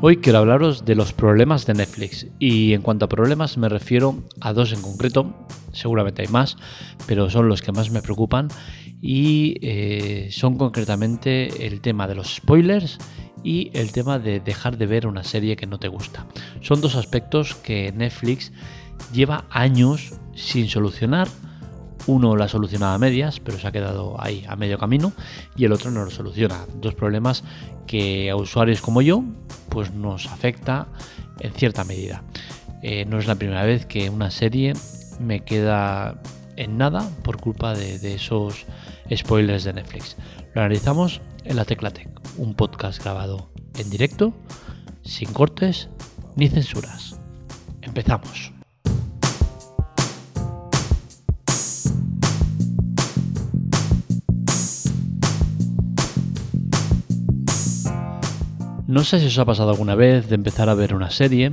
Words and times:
Hoy 0.00 0.18
quiero 0.18 0.38
hablaros 0.38 0.84
de 0.84 0.94
los 0.94 1.12
problemas 1.12 1.66
de 1.66 1.74
Netflix 1.74 2.28
y 2.38 2.72
en 2.72 2.82
cuanto 2.82 3.06
a 3.06 3.08
problemas 3.08 3.58
me 3.58 3.68
refiero 3.68 4.22
a 4.40 4.52
dos 4.52 4.72
en 4.72 4.80
concreto, 4.80 5.34
seguramente 5.72 6.22
hay 6.22 6.28
más, 6.28 6.56
pero 7.08 7.28
son 7.30 7.48
los 7.48 7.62
que 7.62 7.72
más 7.72 7.90
me 7.90 8.00
preocupan 8.00 8.46
y 9.02 9.56
eh, 9.60 10.28
son 10.30 10.56
concretamente 10.56 11.66
el 11.66 11.80
tema 11.80 12.06
de 12.06 12.14
los 12.14 12.36
spoilers 12.36 12.98
y 13.42 13.72
el 13.74 13.90
tema 13.90 14.20
de 14.20 14.38
dejar 14.38 14.78
de 14.78 14.86
ver 14.86 15.04
una 15.08 15.24
serie 15.24 15.56
que 15.56 15.66
no 15.66 15.80
te 15.80 15.88
gusta. 15.88 16.28
Son 16.60 16.80
dos 16.80 16.94
aspectos 16.94 17.56
que 17.56 17.90
Netflix 17.90 18.52
lleva 19.12 19.46
años 19.50 20.12
sin 20.32 20.68
solucionar. 20.68 21.26
Uno 22.08 22.34
lo 22.36 22.42
ha 22.42 22.48
solucionado 22.48 22.94
a 22.94 22.98
medias, 22.98 23.38
pero 23.38 23.58
se 23.58 23.68
ha 23.68 23.70
quedado 23.70 24.16
ahí 24.18 24.42
a 24.48 24.56
medio 24.56 24.78
camino, 24.78 25.12
y 25.56 25.66
el 25.66 25.72
otro 25.72 25.90
no 25.90 26.04
lo 26.04 26.10
soluciona. 26.10 26.64
Dos 26.80 26.94
problemas 26.94 27.44
que 27.86 28.30
a 28.30 28.36
usuarios 28.36 28.80
como 28.80 29.02
yo 29.02 29.22
pues 29.68 29.92
nos 29.92 30.26
afecta 30.26 30.88
en 31.40 31.52
cierta 31.52 31.84
medida. 31.84 32.22
Eh, 32.82 33.04
no 33.04 33.18
es 33.18 33.26
la 33.26 33.34
primera 33.34 33.62
vez 33.64 33.84
que 33.84 34.08
una 34.08 34.30
serie 34.30 34.72
me 35.20 35.40
queda 35.44 36.20
en 36.56 36.78
nada 36.78 37.06
por 37.22 37.38
culpa 37.40 37.74
de, 37.74 38.14
esos 38.14 38.64
spoilers 39.14 39.64
de 39.64 39.74
Netflix. 39.74 40.16
Lo 40.54 40.62
analizamos 40.62 41.20
en 41.44 41.56
la 41.56 41.66
Tecla 41.66 41.90
Tech, 41.90 42.08
un 42.38 42.54
podcast 42.54 43.02
grabado 43.02 43.50
en 43.78 43.90
directo, 43.90 44.32
sin 45.02 45.30
cortes 45.32 45.90
ni 46.36 46.48
censuras. 46.48 47.20
Empezamos. 47.82 48.57
No 58.88 59.04
sé 59.04 59.20
si 59.20 59.26
os 59.26 59.38
ha 59.38 59.44
pasado 59.44 59.68
alguna 59.68 59.94
vez 59.94 60.30
de 60.30 60.34
empezar 60.34 60.70
a 60.70 60.74
ver 60.74 60.94
una 60.94 61.10
serie, 61.10 61.52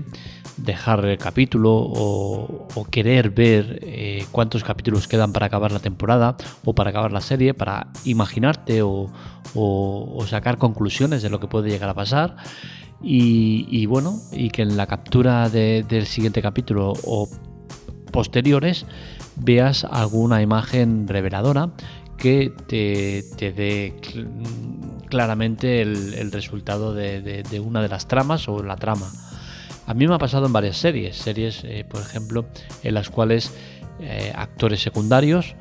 dejar 0.56 1.04
el 1.04 1.18
capítulo 1.18 1.74
o, 1.76 2.88
querer 2.90 3.30
ver 3.32 3.80
eh, 3.82 4.26
cuántos 4.32 4.64
capítulos 4.64 5.10
quedan 5.10 5.34
para 5.34 5.48
acabar 5.48 5.74
la 5.74 5.80
temporada 5.80 6.38
o 6.64 6.74
para 6.74 6.92
acabar 6.92 7.12
la 7.12 7.20
serie, 7.20 7.54
para 7.54 7.88
imaginarte 8.06 8.82
o, 8.84 9.10
sacar 10.30 10.58
conclusiones 10.58 11.24
de 11.24 11.30
lo 11.30 11.42
que 11.42 11.48
puede 11.48 11.70
llegar 11.70 11.90
a 11.90 11.94
pasar. 11.94 12.38
Y, 13.04 13.86
bueno, 13.86 14.18
y 14.32 14.50
que 14.50 14.62
en 14.62 14.78
la 14.78 14.88
captura 14.88 15.50
del 15.50 16.06
siguiente 16.06 16.42
capítulo 16.42 16.94
o 17.04 17.28
posteriores 18.14 18.86
veas 19.36 19.84
alguna 19.84 20.42
imagen 20.42 21.06
reveladora 21.06 21.70
que 22.18 22.54
te, 22.68 23.26
te 23.36 23.52
dé 23.52 23.94
claramente 25.06 25.82
el, 25.82 26.32
resultado 26.32 26.94
de, 26.94 27.62
una 27.64 27.82
de 27.82 27.90
las 27.90 28.08
tramas 28.08 28.48
o 28.48 28.64
la 28.64 28.76
trama. 28.76 29.08
A 29.88 29.94
mí 29.94 30.08
me 30.08 30.16
ha 30.16 30.18
pasado 30.18 30.48
en 30.48 30.54
varias 30.54 30.78
series, 30.78 31.16
series, 31.16 31.64
eh, 31.64 31.86
por 31.88 32.02
ejemplo, 32.02 32.46
en 32.84 32.94
las 32.94 33.10
cuales 33.10 33.54
eh, 34.00 34.34
actores 34.36 34.82
secundarios 34.82 35.56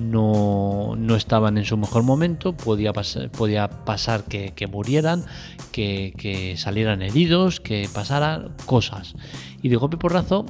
no, 0.00 0.96
estaban 1.16 1.58
en 1.58 1.64
su 1.64 1.76
mejor 1.76 2.02
momento, 2.02 2.56
podía, 2.56 2.92
podía 2.92 3.68
pasar 3.68 4.24
que, 4.24 4.66
murieran, 4.66 5.24
que, 5.72 6.54
salieran 6.56 7.02
heridos, 7.02 7.60
que 7.60 7.88
pasaran 7.92 8.54
cosas. 8.66 9.14
Y 9.62 9.68
de 9.68 9.76
golpe 9.76 9.96
porrazo 9.96 10.46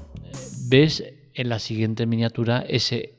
ves 0.69 1.05
en 1.35 1.49
la 1.49 1.59
siguiente 1.59 2.07
miniatura 2.07 2.65
ese 2.69 3.15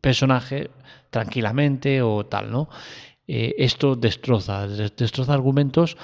personaje 0.00 0.70
tranquilamente 1.10 2.02
o 2.02 2.24
tal, 2.26 2.50
¿no? 2.50 2.68
Eh, 3.32 3.54
esto 3.58 3.94
destroza, 3.94 4.66
destroza 4.66 5.32
argumentos 5.32 5.96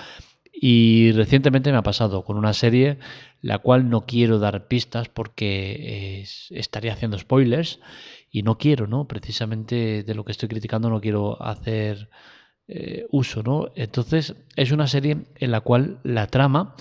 y 0.53 1.11
recientemente 1.11 1.73
me 1.73 1.79
ha 1.79 1.83
pasado 1.83 2.23
con 2.23 2.37
una 2.37 2.53
serie 2.53 2.99
la 3.43 3.59
cual 3.59 3.91
no 3.91 4.07
quiero 4.07 4.39
dar 4.39 4.69
pistas 4.69 5.09
porque 5.09 6.25
estaría 6.51 6.93
haciendo 6.93 7.19
spoilers 7.19 7.81
y 8.31 8.45
no 8.45 8.59
quiero, 8.59 8.87
¿no? 8.87 9.09
Precisamente 9.09 10.05
de 10.05 10.15
lo 10.15 10.25
que 10.25 10.31
estoy 10.31 10.49
criticando 10.49 10.89
no 10.89 11.01
quiero 11.01 11.43
hacer 11.43 12.11
eh, 12.69 13.07
uso, 13.11 13.43
¿no? 13.43 13.73
Entonces 13.75 14.37
es 14.55 14.71
una 14.71 14.87
serie 14.87 15.25
en 15.35 15.51
la 15.51 15.63
cual 15.63 15.99
la 16.05 16.29
trama 16.29 16.77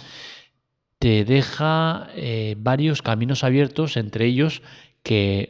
te 1.00 1.26
deja 1.26 2.10
eh, 2.16 2.54
varios 2.60 3.02
caminos 3.02 3.44
abiertos, 3.44 3.98
entre 3.98 4.28
ellos 4.28 4.62
que 5.02 5.50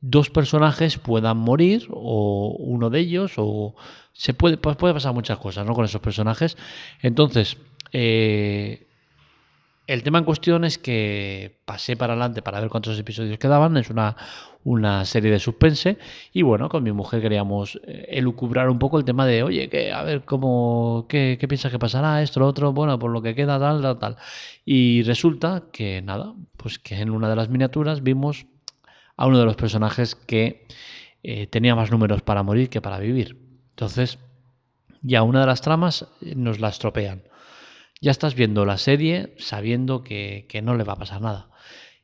dos 0.00 0.30
personajes 0.30 0.98
puedan 0.98 1.36
morir 1.36 1.88
o 1.90 2.56
uno 2.58 2.90
de 2.90 3.00
ellos 3.00 3.32
o 3.36 3.74
se 4.12 4.34
puede, 4.34 4.56
pues 4.56 4.76
puede 4.76 4.94
pasar 4.94 5.14
muchas 5.14 5.38
cosas 5.38 5.66
¿no? 5.66 5.74
con 5.74 5.84
esos 5.84 6.00
personajes. 6.00 6.56
Entonces, 7.02 7.58
eh, 7.92 8.86
el 9.86 10.02
tema 10.02 10.18
en 10.18 10.24
cuestión 10.24 10.64
es 10.64 10.78
que 10.78 11.58
pasé 11.64 11.96
para 11.96 12.12
adelante 12.12 12.42
para 12.42 12.60
ver 12.60 12.70
cuántos 12.70 12.98
episodios 12.98 13.38
quedaban. 13.38 13.76
Es 13.76 13.90
una, 13.90 14.16
una 14.62 15.04
serie 15.04 15.30
de 15.30 15.38
suspense. 15.38 15.98
Y 16.32 16.42
bueno, 16.42 16.68
con 16.68 16.84
mi 16.84 16.92
mujer 16.92 17.20
queríamos 17.20 17.80
eh, 17.86 18.06
elucubrar 18.10 18.70
un 18.70 18.78
poco 18.78 18.98
el 18.98 19.04
tema 19.04 19.26
de, 19.26 19.42
oye, 19.42 19.68
que, 19.68 19.92
a 19.92 20.02
ver 20.04 20.24
cómo, 20.24 21.06
qué, 21.08 21.36
qué 21.40 21.48
piensas 21.48 21.72
que 21.72 21.78
pasará, 21.78 22.22
esto, 22.22 22.40
lo 22.40 22.46
otro, 22.46 22.72
bueno, 22.72 22.98
por 22.98 23.10
lo 23.10 23.20
que 23.20 23.34
queda, 23.34 23.58
tal, 23.58 23.82
tal, 23.82 23.98
tal. 23.98 24.16
Y 24.64 25.02
resulta 25.02 25.64
que 25.72 26.02
nada, 26.02 26.34
pues 26.56 26.78
que 26.78 26.94
en 27.00 27.10
una 27.10 27.28
de 27.28 27.36
las 27.36 27.48
miniaturas 27.48 28.02
vimos 28.02 28.46
a 29.20 29.26
uno 29.26 29.38
de 29.38 29.44
los 29.44 29.56
personajes 29.56 30.14
que 30.14 30.66
eh, 31.22 31.46
tenía 31.46 31.74
más 31.74 31.90
números 31.90 32.22
para 32.22 32.42
morir 32.42 32.70
que 32.70 32.80
para 32.80 32.98
vivir. 32.98 33.36
Entonces, 33.68 34.18
ya 35.02 35.22
una 35.22 35.40
de 35.40 35.46
las 35.46 35.60
tramas 35.60 36.08
eh, 36.22 36.34
nos 36.34 36.58
la 36.58 36.70
estropean. 36.70 37.22
Ya 38.00 38.12
estás 38.12 38.34
viendo 38.34 38.64
la 38.64 38.78
serie 38.78 39.34
sabiendo 39.36 40.02
que, 40.02 40.48
no 40.64 40.74
le 40.74 40.84
va 40.84 40.94
a 40.94 40.98
pasar 40.98 41.20
nada. 41.20 41.50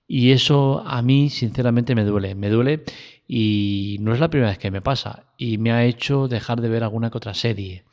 Y 0.06 0.32
eso 0.32 0.84
a 0.86 1.00
mí, 1.00 1.30
sinceramente, 1.30 1.94
me 1.94 2.04
duele. 2.04 2.34
Me 2.34 2.50
duele 2.50 2.84
y 3.26 3.96
no 4.00 4.12
es 4.12 4.20
la 4.20 4.28
primera 4.28 4.50
vez 4.50 4.58
que 4.58 4.70
me 4.70 4.82
pasa. 4.82 5.24
Y 5.38 5.56
me 5.56 5.72
ha 5.72 5.86
hecho 5.86 6.28
dejar 6.28 6.60
de 6.60 6.68
ver 6.68 6.84
alguna 6.84 7.10
que 7.10 7.16
otra 7.16 7.32
serie. 7.32 7.84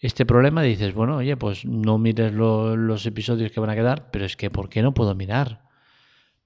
Este 0.00 0.26
problema 0.26 0.60
dices, 0.60 0.92
bueno, 0.92 1.16
oye, 1.16 1.34
pues 1.38 1.64
no 1.64 1.96
mires 1.96 2.34
los 2.34 3.06
episodios 3.06 3.52
que 3.52 3.60
van 3.60 3.70
a 3.70 3.74
quedar, 3.74 4.10
pero 4.10 4.26
es 4.26 4.36
que 4.36 4.50
¿por 4.50 4.68
qué 4.68 4.82
no 4.82 4.92
puedo 4.92 5.14
mirar? 5.14 5.69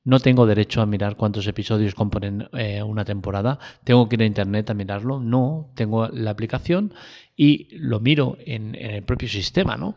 No 0.05 0.21
tengo 0.21 0.47
derecho 0.47 0.83
a 0.83 0.87
mirar 0.87 1.17
cuántos 1.17 1.47
episodios 1.47 1.95
componen 1.95 2.47
eh, 2.53 2.83
una 2.83 3.07
temporada. 3.07 3.59
Tengo 3.85 4.07
que 4.07 4.17
ir 4.17 4.23
a 4.23 4.27
internet 4.27 4.69
a 4.69 4.75
mirarlo. 4.75 5.19
No, 5.19 5.73
tengo 5.75 6.09
la 6.09 6.31
aplicación 6.31 6.93
y 7.35 7.69
lo 7.79 8.01
miro 8.01 8.37
en, 8.45 8.75
el 8.75 9.03
propio 9.03 9.29
sistema, 9.29 9.79
¿no? 9.79 9.97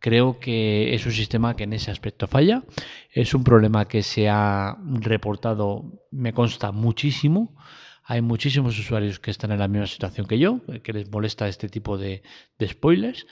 Creo 0.00 0.40
que 0.40 0.92
es 0.92 1.06
un 1.06 1.12
sistema 1.12 1.54
que 1.54 1.64
en 1.64 1.72
ese 1.72 1.92
aspecto 1.92 2.26
falla. 2.26 2.64
Es 3.12 3.32
un 3.32 3.44
problema 3.44 3.86
que 3.86 4.02
se 4.02 4.28
ha 4.28 4.76
reportado, 4.82 6.02
me 6.10 6.32
consta 6.32 6.72
muchísimo. 6.72 7.56
Hay 8.02 8.22
muchísimos 8.22 8.76
usuarios 8.76 9.20
que 9.20 9.30
están 9.30 9.52
en 9.52 9.60
la 9.60 9.68
misma 9.68 9.86
situación 9.86 10.26
que 10.26 10.38
yo, 10.40 10.62
que 10.82 10.92
les 10.92 11.10
molesta 11.10 11.46
este 11.46 11.68
tipo 11.68 11.96
de, 11.96 12.22
spoilers 12.60 13.26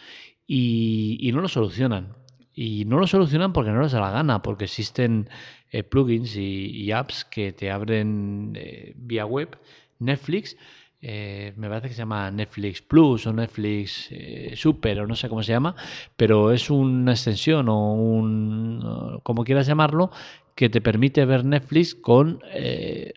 y 0.46 1.30
no 1.34 1.40
lo 1.40 1.48
solucionan. 1.48 2.21
Y 2.54 2.84
no 2.84 2.98
lo 2.98 3.06
solucionan 3.06 3.52
porque 3.52 3.70
no 3.70 3.82
les 3.82 3.92
da 3.92 4.00
la 4.00 4.10
gana, 4.10 4.42
porque 4.42 4.64
existen 4.64 5.28
eh, 5.70 5.82
plugins 5.82 6.36
y, 6.36 6.92
apps 6.92 7.24
que 7.24 7.52
te 7.52 7.70
abren 7.70 8.52
eh, 8.54 8.92
vía 8.96 9.24
web. 9.24 9.58
Netflix, 9.98 10.56
eh, 11.00 11.54
me 11.56 11.68
parece 11.68 11.88
que 11.88 11.94
se 11.94 12.00
llama 12.00 12.30
Netflix 12.30 12.82
Plus 12.82 13.26
o 13.26 13.32
Netflix 13.32 14.10
Super 14.54 15.00
o 15.00 15.06
no 15.06 15.14
sé 15.14 15.28
cómo 15.28 15.42
se 15.42 15.52
llama, 15.52 15.76
pero 16.16 16.50
es 16.50 16.68
una 16.70 17.12
extensión 17.12 17.68
o 17.68 17.94
un, 17.94 19.20
como 19.22 19.44
quieras 19.44 19.66
llamarlo, 19.66 20.10
que 20.56 20.68
te 20.68 20.80
permite 20.80 21.24
ver 21.24 21.44
Netflix 21.44 21.94
con 21.94 22.42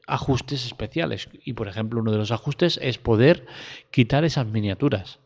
ajustes 0.08 0.66
especiales. 0.66 1.28
Y 1.44 1.54
por 1.54 1.68
ejemplo, 1.68 2.00
uno 2.00 2.12
de 2.12 2.20
los 2.20 2.32
ajustes 2.32 2.80
es 2.82 3.00
poder 3.00 3.46
quitar 3.92 4.24
esas 4.24 4.46
miniaturas. 4.46 5.20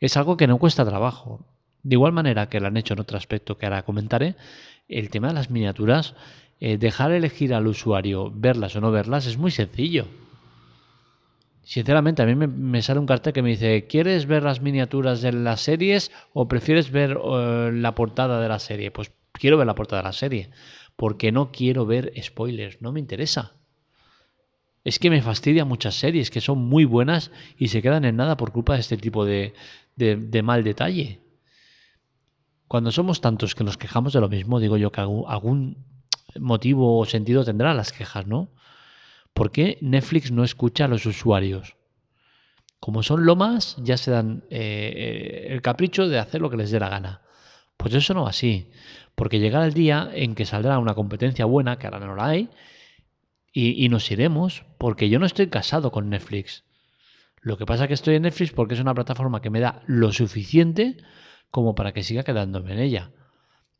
Es 0.00 0.16
algo 0.16 0.36
que 0.36 0.46
no 0.46 0.58
cuesta 0.58 0.84
trabajo. 0.84 1.40
De 1.84 1.94
igual 1.94 2.12
manera 2.12 2.48
que 2.48 2.60
lo 2.60 2.66
han 2.66 2.76
hecho 2.78 2.94
en 2.94 3.00
otro 3.00 3.18
aspecto 3.18 3.56
que 3.56 3.66
ahora 3.66 3.84
comentaré, 3.84 4.36
el 4.88 5.10
tema 5.10 5.28
de 5.28 5.34
las 5.34 5.50
miniaturas, 5.50 6.14
eh, 6.60 6.78
dejar 6.78 7.12
elegir 7.12 7.52
al 7.52 7.66
usuario 7.66 8.32
verlas 8.34 8.74
o 8.74 8.80
no 8.80 8.90
verlas 8.90 9.26
es 9.26 9.36
muy 9.36 9.50
sencillo. 9.50 10.06
Sinceramente, 11.62 12.22
a 12.22 12.26
mí 12.26 12.34
me, 12.34 12.82
sale 12.82 13.00
un 13.00 13.06
cartel 13.06 13.32
que 13.32 13.42
me 13.42 13.50
dice, 13.50 13.86
¿quieres 13.86 14.26
ver 14.26 14.42
las 14.42 14.60
miniaturas 14.60 15.20
de 15.22 15.32
las 15.32 15.60
series 15.60 16.10
o 16.32 16.48
prefieres 16.48 16.90
ver 16.90 17.18
eh, 17.22 17.70
la 17.72 17.94
portada 17.94 18.40
de 18.40 18.48
la 18.48 18.58
serie? 18.58 18.90
Pues 18.90 19.12
quiero 19.32 19.56
ver 19.58 19.66
la 19.66 19.74
portada 19.74 20.02
de 20.02 20.08
la 20.08 20.12
serie, 20.12 20.50
porque 20.96 21.32
no 21.32 21.52
quiero 21.52 21.86
ver 21.86 22.12
spoilers, 22.22 22.80
no 22.80 22.92
me 22.92 23.00
interesa. 23.00 23.52
Es 24.84 24.98
que 24.98 25.10
me 25.10 25.22
fastidia 25.22 25.64
muchas 25.64 25.94
series 25.94 26.30
que 26.30 26.42
son 26.42 26.58
muy 26.58 26.84
buenas 26.84 27.30
y 27.58 27.68
se 27.68 27.80
quedan 27.80 28.04
en 28.04 28.16
nada 28.16 28.36
por 28.36 28.52
culpa 28.52 28.74
de 28.74 28.80
este 28.80 28.98
tipo 28.98 29.24
de 29.24 29.52
mal 30.42 30.64
detalle. 30.64 31.23
Cuando 32.74 32.90
somos 32.90 33.20
tantos 33.20 33.54
que 33.54 33.62
nos 33.62 33.76
quejamos 33.76 34.14
de 34.14 34.20
lo 34.20 34.28
mismo, 34.28 34.58
digo 34.58 34.76
yo 34.76 34.90
que 34.90 35.00
algún 35.00 35.86
motivo 36.40 36.98
o 36.98 37.04
sentido 37.04 37.44
tendrán 37.44 37.76
las 37.76 37.92
quejas, 37.92 38.26
¿no? 38.26 38.50
¿Por 39.32 39.52
qué 39.52 39.78
Netflix 39.80 40.32
no 40.32 40.42
escucha 40.42 40.86
a 40.86 40.88
los 40.88 41.06
usuarios? 41.06 41.76
Como 42.80 43.04
son 43.04 43.26
lomas, 43.26 43.76
ya 43.78 43.96
se 43.96 44.10
dan 44.10 44.42
eh, 44.50 44.92
eh, 44.96 45.46
el 45.50 45.62
capricho 45.62 46.08
de 46.08 46.18
hacer 46.18 46.40
lo 46.40 46.50
que 46.50 46.56
les 46.56 46.72
dé 46.72 46.80
la 46.80 46.88
gana. 46.88 47.22
Pues 47.76 47.94
eso 47.94 48.12
no 48.12 48.24
va 48.24 48.30
así, 48.30 48.72
porque 49.14 49.38
llegará 49.38 49.66
el 49.66 49.72
día 49.72 50.10
en 50.12 50.34
que 50.34 50.44
saldrá 50.44 50.80
una 50.80 50.94
competencia 50.94 51.44
buena, 51.44 51.78
que 51.78 51.86
ahora 51.86 52.00
no 52.00 52.16
la 52.16 52.26
hay, 52.26 52.48
y, 53.52 53.84
y 53.84 53.88
nos 53.88 54.10
iremos, 54.10 54.64
porque 54.78 55.08
yo 55.08 55.20
no 55.20 55.26
estoy 55.26 55.46
casado 55.46 55.92
con 55.92 56.10
Netflix. 56.10 56.64
Lo 57.40 57.56
que 57.56 57.66
pasa 57.66 57.84
es 57.84 57.86
que 57.86 57.94
estoy 57.94 58.16
en 58.16 58.22
Netflix 58.22 58.50
porque 58.50 58.74
es 58.74 58.80
una 58.80 58.94
plataforma 58.94 59.40
que 59.40 59.50
me 59.50 59.60
da 59.60 59.80
lo 59.86 60.10
suficiente 60.10 60.96
como 61.54 61.76
para 61.76 61.92
que 61.92 62.02
siga 62.02 62.24
quedándome 62.24 62.72
en 62.72 62.80
ella. 62.80 63.12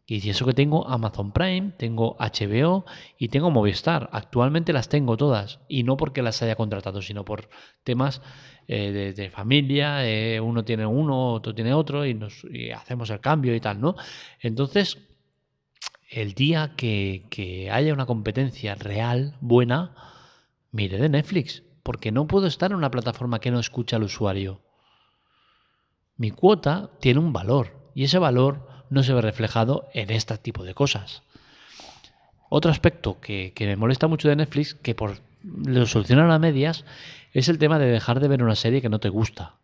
Y 0.06 0.20
si 0.20 0.30
eso 0.30 0.46
que 0.46 0.52
tengo 0.54 0.86
Amazon 0.86 1.32
Prime, 1.32 1.72
tengo 1.76 2.16
HBO 2.20 2.84
y 3.18 3.28
tengo 3.30 3.50
Movistar. 3.50 4.08
Actualmente 4.12 4.72
las 4.72 4.88
tengo 4.88 5.16
todas. 5.16 5.58
Y 5.66 5.82
no 5.82 5.96
porque 5.96 6.22
las 6.22 6.40
haya 6.40 6.54
contratado, 6.54 7.02
sino 7.02 7.24
por 7.24 7.48
temas 7.82 8.22
eh, 8.68 9.12
de, 9.16 9.30
familia. 9.30 10.08
Eh, 10.08 10.40
uno 10.40 10.64
tiene 10.64 10.86
uno, 10.86 11.32
otro 11.32 11.52
tiene 11.52 11.74
otro 11.74 12.06
y, 12.06 12.14
nos, 12.14 12.46
hacemos 12.76 13.10
el 13.10 13.18
cambio 13.18 13.56
y 13.56 13.60
tal, 13.60 13.80
¿no? 13.80 13.96
Entonces, 14.38 14.98
el 16.08 16.34
día 16.34 16.74
que, 16.76 17.26
que 17.28 17.72
haya 17.72 17.92
una 17.92 18.06
competencia 18.06 18.76
real, 18.76 19.36
buena, 19.40 19.96
mire 20.70 20.98
de 20.98 21.08
Netflix. 21.08 21.64
Porque 21.82 22.12
no 22.12 22.28
puedo 22.28 22.46
estar 22.46 22.70
en 22.70 22.76
una 22.76 22.92
plataforma 22.92 23.40
que 23.40 23.50
no 23.50 23.58
escucha 23.58 23.96
al 23.96 24.04
usuario. 24.04 24.63
Mi 26.16 26.30
cuota 26.30 26.90
tiene 27.00 27.20
un 27.20 27.32
valor. 27.32 27.72
Y 27.94 28.04
ese 28.04 28.18
valor 28.18 28.68
no 28.90 29.02
se 29.02 29.12
ve 29.12 29.20
reflejado 29.20 29.88
en 29.92 30.10
este 30.10 30.36
tipo 30.38 30.64
de 30.64 30.74
cosas. 30.74 31.22
Otro 32.48 32.70
aspecto 32.70 33.20
que, 33.20 33.52
me 33.58 33.76
molesta 33.76 34.06
mucho 34.06 34.28
de 34.28 34.36
Netflix, 34.36 34.74
que 34.74 34.94
por 34.94 35.18
lo 35.42 35.86
solucionaron 35.86 36.30
a 36.30 36.38
medias, 36.38 36.84
es 37.32 37.48
el 37.48 37.58
tema 37.58 37.78
de 37.78 37.86
dejar 37.86 38.20
de 38.20 38.28
ver 38.28 38.42
una 38.42 38.54
serie 38.54 38.80
que 38.80 38.88
no 38.88 39.00
te 39.00 39.08
gusta. 39.08 39.56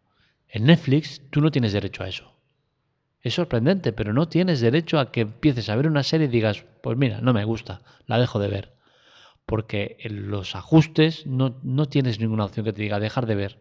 En 0.49 0.65
Netflix 0.65 1.23
tú 1.31 1.41
no 1.41 1.53
tienes 1.53 1.73
derecho 1.73 2.03
a 2.03 2.09
eso. 2.09 2.33
Es 3.23 3.35
sorprendente, 3.35 3.93
pero 3.93 4.13
no 4.13 4.29
tienes 4.29 4.61
derecho 4.61 4.99
a 4.99 5.13
que 5.13 5.21
empieces 5.21 5.69
a 5.69 5.77
ver 5.77 5.87
una 5.87 6.03
serie 6.03 6.27
y 6.27 6.31
digas, 6.31 6.65
pues 6.83 6.97
mira, 6.97 7.21
no 7.21 7.33
me 7.33 7.45
gusta, 7.45 7.83
la 8.07 8.19
dejo 8.19 8.39
de 8.41 8.49
ver. 8.49 8.73
Porque 9.47 9.97
en 10.01 10.31
los 10.31 10.57
ajustes 10.57 11.27
no 11.27 11.87
tienes 11.87 12.19
ninguna 12.19 12.47
opción 12.47 12.65
que 12.65 12.73
te 12.73 12.83
diga 12.83 12.99
dejar 12.99 13.27
de 13.27 13.35
ver. 13.35 13.59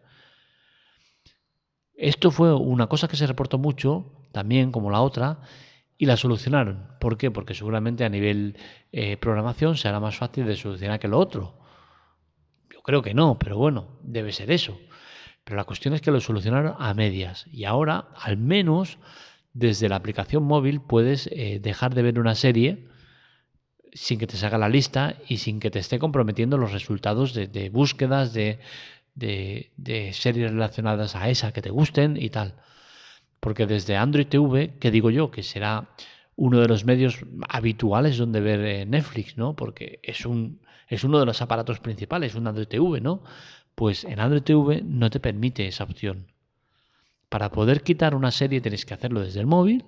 Esto 2.00 2.30
fue 2.30 2.54
una 2.54 2.86
cosa 2.86 3.08
que 3.08 3.16
se 3.16 3.26
reportó 3.26 3.58
mucho 3.58 4.06
también 4.32 4.72
como 4.72 4.90
la 4.90 5.02
otra 5.02 5.40
y 5.98 6.06
la 6.06 6.16
solucionaron. 6.16 6.86
¿Por 6.98 7.18
qué? 7.18 7.30
Porque 7.30 7.54
seguramente 7.54 8.04
a 8.04 8.08
nivel 8.08 8.56
eh, 8.90 9.18
programación 9.18 9.76
será 9.76 10.00
más 10.00 10.16
fácil 10.16 10.46
de 10.46 10.56
solucionar 10.56 10.98
que 10.98 11.08
lo 11.08 11.18
otro. 11.18 11.58
Yo 12.72 12.80
creo 12.80 13.02
que 13.02 13.12
no, 13.12 13.38
pero 13.38 13.58
bueno, 13.58 13.98
debe 14.02 14.32
ser 14.32 14.50
eso. 14.50 14.80
Pero 15.44 15.58
la 15.58 15.64
cuestión 15.64 15.92
es 15.92 16.00
que 16.00 16.10
lo 16.10 16.20
solucionaron 16.22 16.74
a 16.78 16.94
medias 16.94 17.46
y 17.52 17.64
ahora 17.64 18.08
al 18.16 18.38
menos 18.38 18.96
desde 19.52 19.90
la 19.90 19.96
aplicación 19.96 20.42
móvil 20.42 20.80
puedes 20.80 21.26
eh, 21.26 21.60
dejar 21.60 21.94
de 21.94 22.00
ver 22.00 22.18
una 22.18 22.34
serie 22.34 22.88
sin 23.92 24.18
que 24.18 24.26
te 24.26 24.38
salga 24.38 24.56
la 24.56 24.70
lista 24.70 25.16
y 25.28 25.36
sin 25.36 25.60
que 25.60 25.70
te 25.70 25.80
esté 25.80 25.98
comprometiendo 25.98 26.56
los 26.56 26.72
resultados 26.72 27.34
de, 27.34 27.68
búsquedas 27.70 28.32
de, 28.32 28.58
de, 29.14 30.10
series 30.12 30.50
relacionadas 30.50 31.16
a 31.16 31.28
esa 31.28 31.52
que 31.52 31.62
te 31.62 31.70
gusten 31.70 32.16
y 32.16 32.30
tal. 32.30 32.54
Porque 33.40 33.66
desde 33.66 33.96
Android 33.96 34.26
TV, 34.26 34.78
que 34.78 34.90
digo 34.90 35.10
yo, 35.10 35.30
que 35.30 35.42
será 35.42 35.88
uno 36.36 36.60
de 36.60 36.68
los 36.68 36.84
medios 36.84 37.24
habituales 37.48 38.16
donde 38.18 38.40
ver 38.40 38.60
eh, 38.60 38.86
Netflix, 38.86 39.36
¿no? 39.36 39.54
Porque 39.54 40.00
es, 40.02 40.26
un, 40.26 40.60
es 40.88 41.04
uno 41.04 41.18
de 41.18 41.26
los 41.26 41.42
aparatos 41.42 41.80
principales, 41.80 42.34
un 42.34 42.46
Android 42.46 42.68
TV, 42.68 43.00
¿no? 43.00 43.22
Pues 43.74 44.04
en 44.04 44.20
Android 44.20 44.42
TV 44.42 44.82
no 44.82 45.10
te 45.10 45.20
permite 45.20 45.66
esa 45.66 45.84
opción. 45.84 46.26
Para 47.28 47.50
poder 47.50 47.82
quitar 47.82 48.14
una 48.14 48.30
serie 48.30 48.60
tienes 48.60 48.84
que 48.84 48.94
hacerlo 48.94 49.20
desde 49.20 49.40
el 49.40 49.46
móvil. 49.46 49.84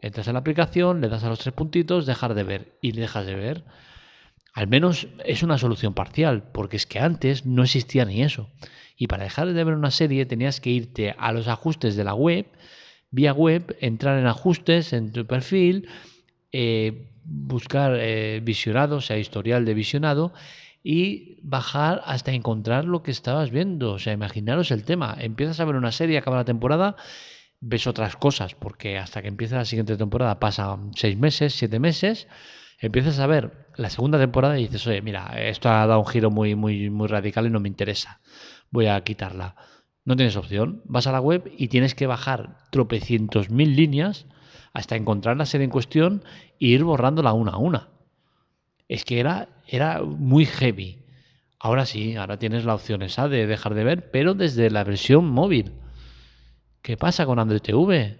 Entras 0.00 0.26
en 0.26 0.32
la 0.34 0.40
aplicación, 0.40 1.00
le 1.00 1.08
das 1.08 1.22
a 1.22 1.28
los 1.28 1.38
tres 1.38 1.54
puntitos, 1.54 2.06
dejar 2.06 2.34
de 2.34 2.44
ver 2.44 2.78
y 2.80 2.92
dejas 2.92 3.26
de 3.26 3.34
ver. 3.34 3.64
Al 4.52 4.66
menos 4.68 5.08
es 5.24 5.42
una 5.42 5.58
solución 5.58 5.94
parcial, 5.94 6.42
porque 6.52 6.76
es 6.76 6.86
que 6.86 6.98
antes 6.98 7.46
no 7.46 7.62
existía 7.62 8.04
ni 8.04 8.22
eso. 8.22 8.50
Y 8.96 9.06
para 9.06 9.24
dejar 9.24 9.52
de 9.52 9.64
ver 9.64 9.74
una 9.74 9.90
serie 9.90 10.26
tenías 10.26 10.60
que 10.60 10.70
irte 10.70 11.14
a 11.16 11.32
los 11.32 11.48
ajustes 11.48 11.96
de 11.96 12.04
la 12.04 12.14
web, 12.14 12.46
vía 13.10 13.32
web, 13.32 13.76
entrar 13.80 14.18
en 14.18 14.26
ajustes 14.26 14.92
en 14.92 15.12
tu 15.12 15.26
perfil, 15.26 15.88
eh, 16.52 17.08
buscar 17.24 17.96
eh, 17.96 18.40
visionado, 18.42 18.96
o 18.96 19.00
sea, 19.00 19.18
historial 19.18 19.64
de 19.64 19.74
visionado, 19.74 20.32
y 20.82 21.38
bajar 21.42 22.02
hasta 22.04 22.32
encontrar 22.32 22.84
lo 22.84 23.02
que 23.02 23.10
estabas 23.10 23.50
viendo. 23.50 23.92
O 23.92 23.98
sea, 23.98 24.12
imaginaros 24.12 24.70
el 24.70 24.84
tema. 24.84 25.16
Empiezas 25.18 25.60
a 25.60 25.64
ver 25.64 25.76
una 25.76 25.92
serie, 25.92 26.18
acaba 26.18 26.38
la 26.38 26.44
temporada, 26.44 26.96
ves 27.60 27.86
otras 27.86 28.16
cosas, 28.16 28.54
porque 28.54 28.98
hasta 28.98 29.22
que 29.22 29.28
empieza 29.28 29.56
la 29.56 29.64
siguiente 29.64 29.96
temporada 29.96 30.40
pasan 30.40 30.92
seis 30.94 31.16
meses, 31.16 31.54
siete 31.54 31.78
meses. 31.78 32.28
Empiezas 32.80 33.18
a 33.18 33.26
ver 33.26 33.68
la 33.76 33.90
segunda 33.90 34.18
temporada 34.18 34.58
y 34.58 34.64
dices, 34.64 34.86
oye, 34.86 35.02
mira, 35.02 35.40
esto 35.40 35.68
ha 35.68 35.86
dado 35.86 36.00
un 36.00 36.06
giro 36.06 36.30
muy, 36.30 36.54
muy, 36.54 36.90
muy 36.90 37.06
radical 37.08 37.46
y 37.46 37.50
no 37.50 37.60
me 37.60 37.68
interesa 37.68 38.20
voy 38.70 38.86
a 38.86 39.00
quitarla. 39.02 39.56
No 40.04 40.16
tienes 40.16 40.36
opción. 40.36 40.82
Vas 40.84 41.06
a 41.06 41.12
la 41.12 41.20
web 41.20 41.52
y 41.56 41.68
tienes 41.68 41.94
que 41.94 42.06
bajar 42.06 42.56
tropecientos 42.70 43.50
mil 43.50 43.76
líneas 43.76 44.26
hasta 44.72 44.96
encontrar 44.96 45.36
la 45.36 45.46
serie 45.46 45.64
en 45.64 45.70
cuestión 45.70 46.24
e 46.60 46.66
ir 46.66 46.84
borrándola 46.84 47.32
una 47.32 47.52
a 47.52 47.58
una. 47.58 47.88
Es 48.88 49.04
que 49.04 49.20
era, 49.20 49.48
era 49.66 50.02
muy 50.02 50.46
heavy. 50.46 51.04
Ahora 51.58 51.84
sí, 51.84 52.16
ahora 52.16 52.38
tienes 52.38 52.64
la 52.64 52.74
opción 52.74 53.02
esa 53.02 53.28
de 53.28 53.46
dejar 53.46 53.74
de 53.74 53.84
ver, 53.84 54.10
pero 54.10 54.34
desde 54.34 54.70
la 54.70 54.84
versión 54.84 55.28
móvil. 55.28 55.72
¿Qué 56.82 56.96
pasa 56.96 57.26
con 57.26 57.38
Android 57.38 57.60
TV? 57.60 58.18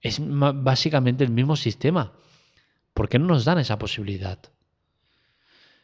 Es 0.00 0.20
básicamente 0.20 1.24
el 1.24 1.30
mismo 1.30 1.56
sistema. 1.56 2.12
¿Por 2.94 3.08
qué 3.08 3.18
no 3.18 3.26
nos 3.26 3.44
dan 3.44 3.58
esa 3.58 3.78
posibilidad? 3.78 4.38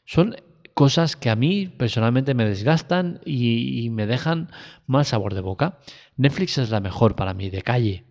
Son 0.05 0.37
cosas 0.75 1.17
que 1.17 1.29
a 1.29 1.37
mí 1.37 1.67
personalmente 1.67 2.35
me 2.35 2.45
desgastan 2.45 3.21
y, 3.25 3.91
me 3.91 4.07
dejan 4.07 4.51
mal 4.87 5.05
sabor 5.05 5.35
de 5.35 5.41
boca. 5.41 5.81
Netflix 6.17 6.59
es 6.59 6.71
la 6.71 6.81
mejor 6.81 7.17
para 7.17 7.35
mí, 7.35 7.51
de 7.51 7.63
calle. 7.63 8.05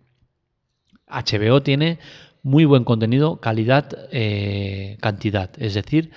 HBO 1.06 1.62
tiene 1.62 1.98
muy 2.42 2.66
buen 2.66 2.84
contenido, 2.84 3.40
calidad, 3.40 4.08
eh, 4.12 4.98
cantidad. 5.00 5.50
Es 5.58 5.74
decir, 5.74 6.10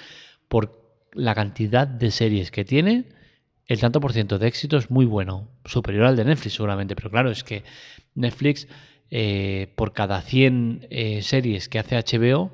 por 0.50 0.81
la 1.13 1.36
cantidad 1.36 1.88
de 1.88 2.12
series 2.12 2.51
que 2.51 2.66
tiene, 2.66 3.06
el 3.66 3.80
tanto 3.80 4.02
por 4.02 4.11
ciento 4.11 4.38
de 4.38 4.47
éxito 4.47 4.76
es 4.76 4.92
muy 4.92 5.06
bueno. 5.06 5.47
Superior 5.64 6.06
al 6.06 6.18
de 6.18 6.26
Netflix 6.26 6.56
seguramente, 6.56 6.97
pero 6.97 7.09
claro, 7.09 7.31
es 7.31 7.45
que 7.45 7.64
Netflix, 8.14 8.68
eh, 9.09 9.71
por 9.78 9.94
cada 9.94 10.21
100 10.21 10.88
eh, 10.90 11.21
series 11.21 11.69
que 11.69 11.80
hace 11.80 11.95
HBO, 11.95 12.52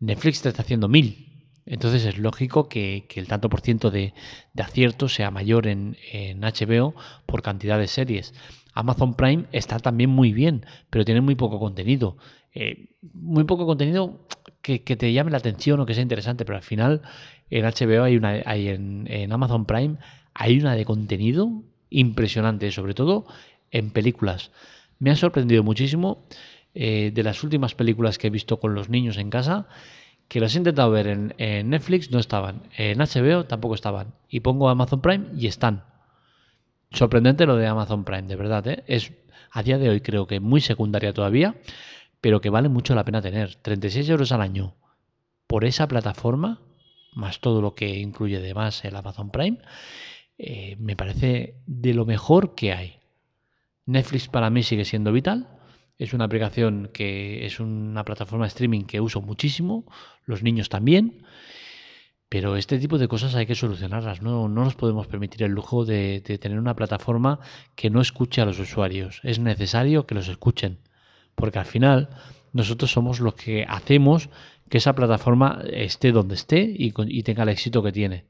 Netflix 0.00 0.42
te 0.42 0.48
está 0.48 0.62
haciendo 0.62 0.88
1000. 0.88 1.26
Entonces 1.66 2.04
es 2.04 2.18
lógico 2.18 2.68
que, 2.68 3.06
el 3.14 3.26
tanto 3.26 3.48
por 3.48 3.60
ciento 3.60 3.90
de, 3.90 4.14
acierto 4.56 5.08
sea 5.08 5.30
mayor 5.30 5.66
en, 5.66 5.96
HBO 6.40 6.94
por 7.26 7.42
cantidad 7.42 7.78
de 7.78 7.88
series. 7.88 8.34
Amazon 8.72 9.14
Prime 9.14 9.46
está 9.52 9.78
también 9.78 10.10
muy 10.10 10.32
bien, 10.32 10.64
pero 10.90 11.04
tiene 11.04 11.20
muy 11.20 11.34
poco 11.34 11.58
contenido. 11.58 12.16
Eh, 12.54 12.90
muy 13.12 13.44
poco 13.44 13.66
contenido 13.66 14.26
que, 14.62 14.78
te 14.78 15.12
llame 15.12 15.30
la 15.30 15.38
atención 15.38 15.80
o 15.80 15.86
que 15.86 15.94
sea 15.94 16.02
interesante, 16.02 16.44
pero 16.44 16.56
al 16.56 16.62
final 16.62 17.02
en 17.50 17.64
HBO 17.64 18.04
hay 18.04 18.16
una, 18.16 18.42
hay 18.44 18.68
en, 18.68 19.32
Amazon 19.32 19.66
Prime 19.66 19.96
hay 20.34 20.58
una 20.58 20.74
de 20.74 20.84
contenido 20.84 21.62
impresionante, 21.90 22.70
sobre 22.70 22.94
todo 22.94 23.26
en 23.70 23.90
películas. 23.90 24.52
Me 24.98 25.10
ha 25.10 25.16
sorprendido 25.16 25.62
muchísimo 25.62 26.26
eh, 26.78 27.10
de 27.12 27.22
las 27.22 27.42
últimas 27.42 27.74
películas 27.74 28.18
que 28.18 28.26
he 28.26 28.30
visto 28.30 28.60
con 28.60 28.74
los 28.74 28.90
niños 28.90 29.16
en 29.16 29.30
casa 29.30 29.66
que 30.28 30.40
los 30.40 30.54
he 30.54 30.58
intentado 30.58 30.90
ver 30.90 31.06
en, 31.06 31.70
Netflix, 31.70 32.10
no 32.10 32.18
estaban. 32.18 32.64
En 32.76 32.98
HBO 32.98 33.46
tampoco 33.46 33.74
estaban. 33.74 34.12
Y 34.28 34.40
pongo 34.40 34.68
Amazon 34.68 35.00
Prime 35.00 35.28
y 35.36 35.46
están. 35.46 35.84
Sorprendente 36.90 37.46
lo 37.46 37.56
de 37.56 37.66
Amazon 37.66 38.04
Prime, 38.04 38.24
de 38.24 38.36
verdad. 38.36 38.66
¿eh? 38.66 38.84
Es 38.86 39.12
a 39.52 39.62
día 39.62 39.78
de 39.78 39.88
hoy 39.88 40.00
creo 40.00 40.26
que 40.26 40.40
muy 40.40 40.60
secundaria 40.60 41.14
todavía, 41.14 41.54
pero 42.20 42.40
que 42.40 42.50
vale 42.50 42.68
mucho 42.68 42.94
la 42.94 43.04
pena 43.04 43.22
tener. 43.22 43.54
36 43.54 44.08
euros 44.10 44.32
al 44.32 44.40
año 44.42 44.74
por 45.46 45.64
esa 45.64 45.88
plataforma, 45.88 46.60
más 47.14 47.40
todo 47.40 47.62
lo 47.62 47.74
que 47.74 47.96
incluye 47.96 48.36
además 48.36 48.84
el 48.84 48.96
Amazon 48.96 49.30
Prime, 49.30 49.58
eh, 50.38 50.76
me 50.78 50.96
parece 50.96 51.54
de 51.66 51.94
lo 51.94 52.04
mejor 52.04 52.54
que 52.54 52.72
hay. 52.72 52.98
Netflix 53.86 54.28
para 54.28 54.50
mí 54.50 54.62
sigue 54.62 54.84
siendo 54.84 55.12
vital 55.12 55.48
es 55.98 56.12
una 56.12 56.24
aplicación 56.24 56.90
que 56.92 57.46
es 57.46 57.60
una 57.60 58.04
plataforma 58.04 58.44
de 58.44 58.48
streaming 58.48 58.82
que 58.82 59.00
uso 59.00 59.20
muchísimo, 59.22 59.84
los 60.24 60.42
niños 60.42 60.68
también, 60.68 61.24
pero 62.28 62.56
este 62.56 62.78
tipo 62.78 62.98
de 62.98 63.08
cosas 63.08 63.34
hay 63.34 63.46
que 63.46 63.54
solucionarlas. 63.54 64.20
No, 64.20 64.48
no 64.48 64.64
nos 64.64 64.74
podemos 64.74 65.06
permitir 65.06 65.44
el 65.44 65.52
lujo 65.52 65.84
de, 65.84 66.20
tener 66.40 66.58
una 66.58 66.74
plataforma 66.74 67.40
que 67.76 67.88
no 67.88 68.00
escuche 68.00 68.40
a 68.40 68.44
los 68.44 68.58
usuarios. 68.58 69.20
Es 69.22 69.38
necesario 69.38 70.06
que 70.06 70.16
los 70.16 70.28
escuchen, 70.28 70.78
porque 71.34 71.60
al 71.60 71.66
final 71.66 72.10
nosotros 72.52 72.90
somos 72.90 73.20
los 73.20 73.34
que 73.34 73.64
hacemos 73.68 74.28
que 74.68 74.78
esa 74.78 74.94
plataforma 74.94 75.62
esté 75.70 76.10
donde 76.10 76.34
esté 76.34 76.62
y, 76.62 76.92
y 77.06 77.22
tenga 77.22 77.44
el 77.44 77.50
éxito 77.50 77.82
que 77.82 77.92
tiene. 77.92 78.24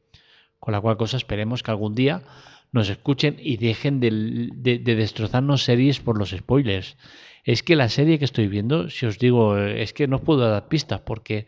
Con 0.60 0.72
la 0.72 0.80
cual 0.80 0.98
cosa 0.98 1.16
esperemos 1.16 1.62
que 1.62 1.70
algún 1.70 1.94
día 1.94 2.22
nos 2.76 2.90
escuchen 2.90 3.36
y 3.40 3.56
dejen 3.56 4.00
de, 4.00 4.78
destrozarnos 4.78 5.64
series 5.64 5.98
por 5.98 6.18
los 6.18 6.30
spoilers. 6.30 6.96
Es 7.42 7.62
que 7.62 7.74
la 7.74 7.88
serie 7.88 8.18
que 8.18 8.24
estoy 8.24 8.48
viendo, 8.48 8.90
si 8.90 9.06
os 9.06 9.18
digo, 9.18 9.56
es 9.56 9.92
que 9.92 10.06
no 10.06 10.22
puedo 10.22 10.48
dar 10.48 10.68
pistas 10.68 11.00
porque 11.00 11.46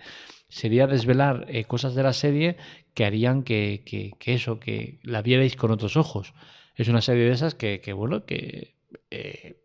sería 0.49 0.87
desvelar 0.87 1.47
eh, 1.49 1.64
cosas 1.64 1.94
de 1.94 2.02
la 2.02 2.14
serie 2.14 2.56
que 2.94 3.04
harían 3.04 3.42
que, 3.42 3.85
eso, 4.25 4.58
que 4.58 5.00
la 5.02 5.23
vierais 5.23 5.54
con 5.54 5.70
otros 5.70 5.97
ojos. 5.97 6.32
Es 6.75 6.88
una 6.88 7.02
serie 7.02 7.25
de 7.25 7.32
esas 7.32 7.54
que, 7.54 7.92
bueno, 7.92 8.25
que 8.25 8.75
eh, 9.11 9.61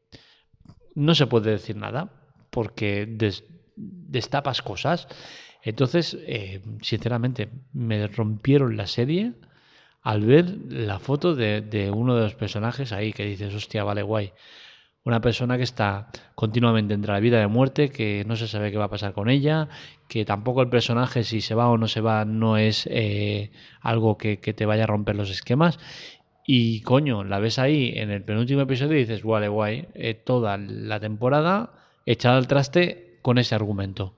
no 0.96 1.16
se 1.16 1.28
puede 1.28 1.52
decir 1.52 1.78
nada 1.78 2.12
porque 2.50 3.08
destapas 3.76 4.62
cosas. 4.62 5.08
Entonces, 5.62 6.18
eh, 6.28 6.62
sinceramente, 6.82 7.50
me 7.72 8.08
rompieron 8.08 8.76
la 8.76 8.88
serie 8.88 9.34
al 10.04 10.22
ver 10.26 10.58
la 10.70 11.00
foto 11.00 11.34
de, 11.34 11.92
uno 11.94 12.16
de 12.16 12.24
los 12.24 12.36
personajes 12.36 12.92
ahí 12.92 13.14
que 13.14 13.26
dices, 13.26 13.54
hostia, 13.56 13.84
vale, 13.84 14.04
guay. 14.04 14.34
Una 15.06 15.22
persona 15.22 15.58
que 15.58 15.64
está 15.64 16.10
continuamente 16.36 16.94
entre 16.94 17.12
la 17.12 17.20
vida 17.20 17.38
y 17.38 17.42
la 17.42 17.48
muerte, 17.48 17.90
que 17.90 18.24
no 18.26 18.36
se 18.36 18.48
sabe 18.48 18.72
qué 18.72 18.78
va 18.78 18.86
a 18.86 18.90
pasar 18.90 19.14
con 19.14 19.30
ella, 19.30 19.70
que 20.08 20.24
tampoco 20.24 20.62
el 20.62 20.70
personaje, 20.70 21.24
si 21.24 21.42
se 21.42 21.56
va 21.56 21.70
o 21.70 21.78
no 21.78 21.88
se 21.88 22.02
va, 22.02 22.26
no 22.26 22.58
es 22.58 22.88
eh, 22.92 23.52
algo 23.82 24.18
que, 24.18 24.38
te 24.38 24.66
vaya 24.66 24.84
a 24.84 24.88
romper 24.88 25.16
los 25.16 25.30
esquemas. 25.30 25.80
Y 26.46 26.82
coño, 26.82 27.24
la 27.24 27.40
ves 27.40 27.58
ahí 27.60 27.94
en 27.96 28.12
el 28.12 28.24
penúltimo 28.24 28.62
episodio 28.62 28.98
y 28.98 29.02
dices, 29.02 29.24
vale, 29.24 29.48
guay, 29.48 29.88
eh, 29.94 30.14
toda 30.14 30.58
la 30.58 31.00
temporada 31.00 31.72
echada 32.06 32.38
al 32.38 32.48
traste 32.48 33.20
con 33.22 33.38
ese 33.38 33.56
argumento. 33.56 34.16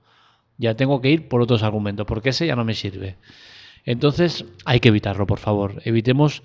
Ya 0.58 0.74
tengo 0.74 1.00
que 1.00 1.10
ir 1.10 1.28
por 1.28 1.42
otros 1.42 1.62
argumentos, 1.62 2.06
porque 2.06 2.30
ese 2.30 2.46
ya 2.46 2.56
no 2.56 2.64
me 2.64 2.74
sirve. 2.74 3.16
Entonces 3.86 4.44
hay 4.64 4.80
que 4.80 4.88
evitarlo, 4.88 5.26
por 5.26 5.38
favor. 5.38 5.80
Evitemos 5.84 6.42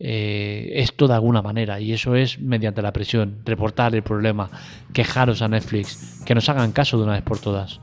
eh, 0.00 0.72
esto 0.74 1.06
de 1.08 1.14
alguna 1.14 1.40
manera 1.40 1.80
y 1.80 1.92
eso 1.92 2.16
es 2.16 2.40
mediante 2.40 2.82
la 2.82 2.92
presión, 2.92 3.42
reportar 3.44 3.94
el 3.94 4.02
problema, 4.02 4.50
quejaros 4.92 5.40
a 5.40 5.48
Netflix, 5.48 6.22
que 6.26 6.34
nos 6.34 6.48
hagan 6.48 6.72
caso 6.72 6.98
de 6.98 7.04
una 7.04 7.12
vez 7.12 7.22
por 7.22 7.38
todas. 7.38 7.80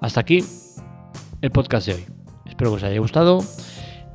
Hasta 0.00 0.20
aquí 0.20 0.44
el 1.42 1.50
podcast 1.50 1.88
de 1.88 1.94
hoy. 1.94 2.04
Espero 2.46 2.70
que 2.70 2.76
os 2.76 2.82
haya 2.84 2.98
gustado. 3.00 3.40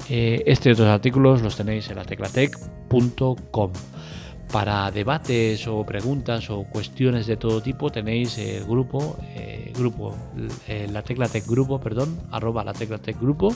Eh, 0.10 0.44
este 0.46 0.70
y 0.70 0.72
otros 0.72 0.88
artículos 0.88 1.42
los 1.42 1.56
tenéis 1.58 1.90
en 1.90 1.98
la 1.98 2.06
teclatec.com. 2.06 3.72
Para 4.52 4.92
debates 4.92 5.66
o 5.68 5.86
preguntas 5.86 6.50
o 6.50 6.64
cuestiones 6.64 7.26
de 7.26 7.38
todo 7.38 7.62
tipo 7.62 7.90
tenéis 7.90 8.38
el 8.38 8.66
grupo, 8.66 9.18
eh, 9.36 9.72
grupo 9.74 10.14
la 10.92 11.02
tecla 11.04 11.30
grupo, 11.48 11.80
perdón, 11.80 12.20
arroba 12.32 12.64
la 12.64 12.74
tecla 12.74 13.00
grupo 13.20 13.56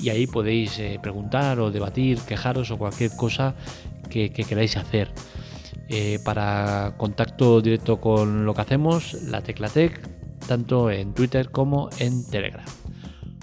y 0.00 0.10
ahí 0.10 0.26
podéis 0.26 0.78
eh, 0.78 0.98
preguntar 1.00 1.60
o 1.60 1.70
debatir, 1.70 2.18
quejaros 2.20 2.70
o 2.70 2.78
cualquier 2.78 3.14
cosa 3.16 3.54
que, 4.10 4.30
queráis 4.30 4.76
hacer. 4.76 5.10
Eh, 5.88 6.18
para 6.24 6.94
contacto 6.98 7.60
directo 7.60 7.98
con 7.98 8.44
lo 8.44 8.54
que 8.54 8.60
hacemos, 8.60 9.14
la 9.22 9.40
tecla 9.40 9.70
tanto 10.46 10.90
en 10.90 11.14
Twitter 11.14 11.50
como 11.50 11.88
en 11.98 12.28
Telegram. 12.28 12.64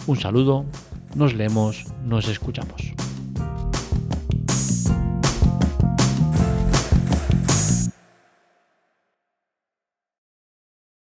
Un 0.08 0.18
saludo, 0.18 0.66
nos 1.16 1.34
leemos, 1.34 1.86
nos 2.04 2.28
escuchamos. 2.28 3.05